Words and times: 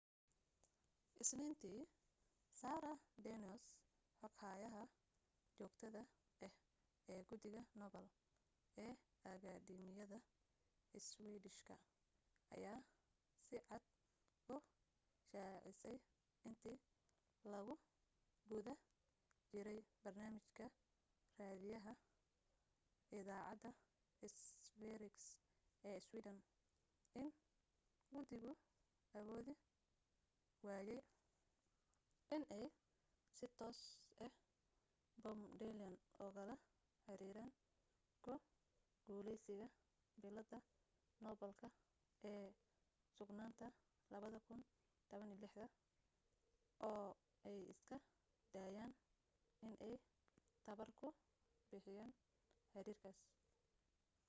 isniintii 1.23 1.79
sara 2.59 2.93
danius 3.25 3.65
xoghayaha 4.19 4.81
joogtada 5.59 6.01
ah 6.45 6.53
ee 7.13 7.19
guddiga 7.29 7.61
nobel 7.81 8.07
ee 8.85 8.93
akadeemiyada 9.33 10.17
iswiidishka 10.99 11.75
ayaa 12.55 12.79
si 13.47 13.55
cad 13.69 13.85
u 14.53 14.55
shaacisay 15.29 15.97
intii 16.47 16.77
lagu 17.53 17.73
guda 18.51 18.73
jiray 19.51 19.79
barnaamij 20.03 20.47
ka 20.57 20.65
raadiyaha 21.39 21.93
idaacadda 23.19 23.69
sveriges 24.73 25.27
ee 25.89 25.97
sweden 26.07 26.37
in 27.21 27.29
gudigu 28.13 28.51
awoodi 29.19 29.53
waayay 30.65 30.99
inay 32.35 32.65
si 33.35 33.45
toos 33.57 33.79
ah 34.25 34.31
bob 35.23 35.39
dylan 35.59 35.93
ugala 36.25 36.55
xiriiraan 37.05 37.51
ku 38.23 38.33
guulaysiga 39.07 39.67
billadda 40.21 40.57
noobalka 41.25 41.67
ee 42.29 42.45
suugaanta 43.15 43.65
2016 44.11 45.67
oo 46.89 47.09
ay 47.49 47.57
iska 47.73 47.97
daayeen 48.53 48.91
inay 49.67 49.95
tamar 50.65 50.89
ku 50.99 51.07
bixiyaan 51.69 52.11
xiriirkaas 52.71 53.19